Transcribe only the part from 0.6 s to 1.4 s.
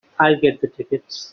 the tickets.